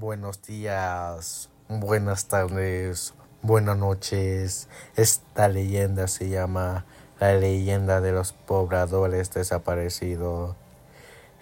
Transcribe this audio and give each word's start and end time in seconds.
Buenos 0.00 0.42
días, 0.42 1.50
buenas 1.68 2.26
tardes, 2.26 3.14
buenas 3.42 3.76
noches. 3.76 4.68
Esta 4.94 5.48
leyenda 5.48 6.06
se 6.06 6.28
llama 6.28 6.84
la 7.18 7.34
leyenda 7.34 8.00
de 8.00 8.12
los 8.12 8.32
pobladores 8.32 9.34
desaparecidos. 9.34 10.54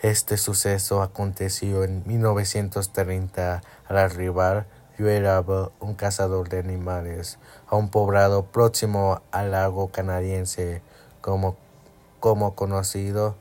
Este 0.00 0.38
suceso 0.38 1.02
aconteció 1.02 1.84
en 1.84 2.02
1930 2.06 3.60
al 3.88 3.98
arribar 3.98 4.66
yo 4.98 5.10
era 5.10 5.44
un 5.80 5.94
cazador 5.94 6.48
de 6.48 6.58
animales 6.58 7.38
a 7.66 7.76
un 7.76 7.90
poblado 7.90 8.46
próximo 8.46 9.20
al 9.32 9.50
lago 9.50 9.88
canadiense 9.88 10.80
como, 11.20 11.56
como 12.20 12.54
conocido 12.54 13.36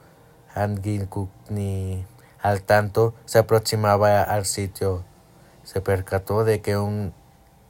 Angilkukni. 0.56 2.06
Al 2.46 2.62
tanto 2.62 3.16
se 3.26 3.40
aproximaba 3.40 4.22
al 4.22 4.46
sitio, 4.46 5.04
se 5.64 5.82
percató 5.82 6.44
de 6.44 6.62
que 6.62 6.78
un 6.78 7.12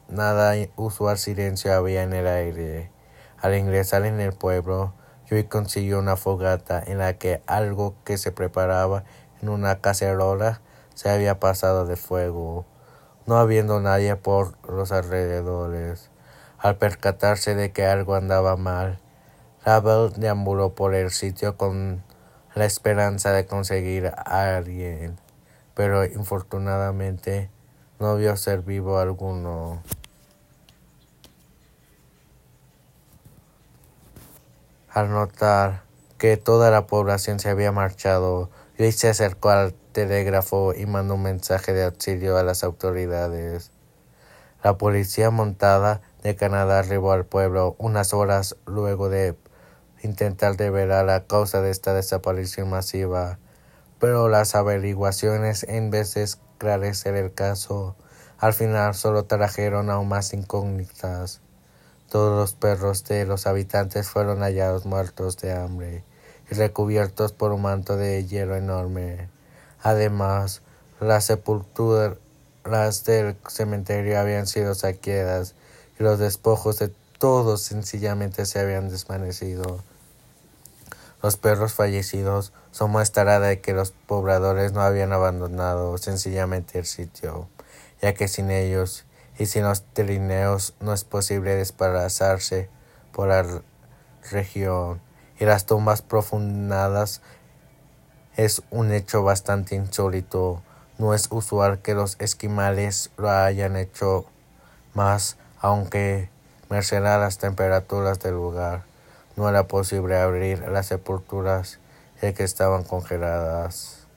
nada 0.10 0.54
usual 0.76 1.18
silencio 1.18 1.74
había 1.74 2.04
en 2.04 2.12
el 2.12 2.28
aire. 2.28 2.92
Al 3.40 3.56
ingresar 3.56 4.06
en 4.06 4.20
el 4.20 4.34
pueblo, 4.34 4.94
Yui 5.30 5.46
consiguió 5.46 5.98
una 5.98 6.18
fogata 6.18 6.84
en 6.86 6.98
la 6.98 7.14
que 7.14 7.42
algo 7.48 7.96
que 8.04 8.18
se 8.18 8.34
preparaba 8.34 9.06
en 9.42 9.48
una 9.48 9.80
cacerola 9.80 10.60
se 10.94 11.10
había 11.10 11.40
pasado 11.40 11.86
de 11.86 11.96
fuego, 11.96 12.66
no 13.28 13.38
habiendo 13.38 13.80
nadie 13.80 14.18
por 14.18 14.58
los 14.70 14.92
alrededores. 14.92 16.10
Al 16.58 16.76
percatarse 16.76 17.56
de 17.56 17.72
que 17.72 17.86
algo 17.86 18.16
andaba 18.16 18.58
mal, 18.58 19.00
Rabel 19.64 20.12
deambuló 20.18 20.76
por 20.76 20.96
el 20.96 21.12
sitio 21.12 21.56
con 21.56 22.04
la 22.56 22.66
esperanza 22.66 23.34
de 23.34 23.46
conseguir 23.46 24.08
a 24.08 24.56
alguien, 24.56 25.18
pero 25.74 26.06
infortunadamente 26.06 27.50
no 28.00 28.16
vio 28.16 28.38
ser 28.38 28.62
vivo 28.62 28.98
alguno. 28.98 29.84
Al 34.90 35.10
notar 35.10 35.84
que 36.18 36.38
toda 36.38 36.72
la 36.72 36.88
población 36.88 37.40
se 37.40 37.50
había 37.50 37.74
marchado, 37.74 38.50
Luis 38.78 38.96
se 38.96 39.10
acercó 39.10 39.50
al 39.50 39.74
telégrafo 39.92 40.74
y 40.74 40.86
mandó 40.86 41.16
un 41.16 41.24
mensaje 41.24 41.74
de 41.74 41.84
auxilio 41.84 42.38
a 42.38 42.44
las 42.44 42.64
autoridades. 42.64 43.72
La 44.64 44.78
policía 44.78 45.30
montada 45.30 46.02
de 46.24 46.38
Canadá 46.38 46.80
arribó 46.80 47.12
al 47.12 47.26
pueblo 47.26 47.76
unas 47.78 48.14
horas 48.14 48.56
luego 48.66 49.10
de 49.10 49.36
intentar 50.06 50.56
develar 50.56 51.06
la 51.06 51.26
causa 51.26 51.62
de 51.62 51.72
esta 51.72 51.94
desaparición 51.94 52.70
masiva, 52.70 53.40
pero 54.00 54.30
las 54.30 54.56
averiguaciones, 54.56 55.64
en 55.64 55.90
vez 55.90 56.14
de 56.14 56.24
esclarecer 56.24 57.16
el 57.16 57.34
caso, 57.34 57.96
al 58.38 58.54
final 58.54 58.94
solo 58.96 59.26
trajeron 59.26 59.90
aún 59.90 60.08
más 60.08 60.34
incógnitas. 60.34 61.42
Todos 62.10 62.38
los 62.38 62.54
perros 62.54 63.04
de 63.06 63.26
los 63.26 63.48
habitantes 63.48 64.08
fueron 64.08 64.42
hallados 64.42 64.86
muertos 64.86 65.38
de 65.38 65.54
hambre 65.54 66.04
y 66.50 66.54
recubiertos 66.54 67.32
por 67.32 67.52
un 67.52 67.64
manto 67.64 67.98
de 67.98 68.26
hielo 68.26 68.56
enorme. 68.56 69.30
Además, 69.82 70.62
las 71.00 71.26
sepulturas 71.26 72.18
del 73.06 73.36
cementerio 73.48 74.20
habían 74.20 74.48
sido 74.48 74.76
saqueadas 74.76 75.56
y 76.00 76.04
los 76.04 76.20
despojos 76.20 76.80
de 76.80 76.92
todos 77.18 77.62
sencillamente 77.62 78.46
se 78.46 78.60
habían 78.60 78.90
desvanecido. 78.90 79.84
Los 81.26 81.38
perros 81.38 81.74
fallecidos 81.74 82.54
son 82.70 82.92
muestra 82.92 83.40
de 83.40 83.60
que 83.60 83.74
los 83.74 83.90
pobladores 83.90 84.74
no 84.74 84.82
habían 84.82 85.12
abandonado 85.12 85.98
sencillamente 85.98 86.78
el 86.78 86.86
sitio, 86.86 87.50
ya 88.00 88.14
que 88.14 88.28
sin 88.28 88.52
ellos 88.52 89.06
y 89.40 89.48
sin 89.48 89.64
los 89.64 89.82
trineos 89.82 90.76
no 90.82 90.94
es 90.94 91.04
posible 91.04 91.56
desplazarse 91.56 92.70
por 93.12 93.30
la 93.30 93.44
región 94.30 95.02
y 95.40 95.46
las 95.46 95.66
tumbas 95.66 96.04
profundadas 96.04 97.24
es 98.36 98.62
un 98.70 98.92
hecho 98.92 99.24
bastante 99.24 99.74
insólito. 99.74 100.62
No 101.00 101.16
es 101.16 101.30
usual 101.32 101.82
que 101.82 101.96
los 101.96 102.18
esquimales 102.20 103.10
lo 103.18 103.32
hayan 103.32 103.78
hecho 103.78 104.28
más, 104.94 105.38
aunque 105.60 106.30
merced 106.70 107.04
a 107.04 107.18
las 107.18 107.40
temperaturas 107.40 108.20
del 108.20 108.36
lugar 108.36 108.84
no 109.36 109.50
era 109.50 109.68
posible 109.68 110.18
abrir 110.18 110.60
las 110.70 110.88
sepulturas 110.88 111.80
ya 112.22 112.34
que 112.34 112.44
estaban 112.44 112.84
congeladas. 112.84 114.08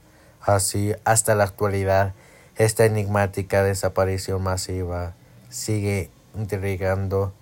Así, 0.41 0.95
hasta 1.05 1.35
la 1.35 1.45
actualidad, 1.45 2.15
esta 2.57 2.85
enigmática 2.85 3.63
desaparición 3.63 4.43
masiva 4.43 5.15
sigue 5.49 6.11
intrigando 6.37 7.33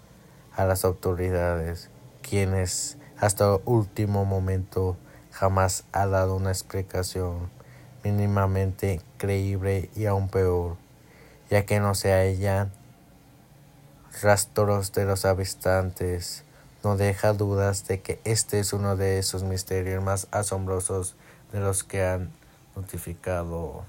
a 0.54 0.64
las 0.64 0.84
autoridades, 0.84 1.90
quienes 2.22 2.96
hasta 3.18 3.54
el 3.54 3.60
último 3.64 4.24
momento 4.24 4.96
jamás 5.30 5.84
ha 5.92 6.06
dado 6.06 6.36
una 6.36 6.50
explicación 6.50 7.50
mínimamente 8.02 9.00
creíble 9.18 9.90
y 9.94 10.06
aún 10.06 10.28
peor, 10.28 10.76
ya 11.50 11.66
que 11.66 11.80
no 11.80 11.94
se 11.94 12.12
hallan 12.12 12.72
rastros 14.22 14.92
de 14.92 15.04
los 15.04 15.24
habitantes 15.26 16.45
no 16.86 16.96
deja 16.96 17.32
dudas 17.32 17.88
de 17.88 18.00
que 18.00 18.20
este 18.22 18.60
es 18.60 18.72
uno 18.72 18.94
de 18.94 19.18
esos 19.18 19.42
misterios 19.42 20.04
más 20.04 20.28
asombrosos 20.30 21.16
de 21.50 21.58
los 21.58 21.82
que 21.82 22.04
han 22.04 22.30
notificado. 22.76 23.84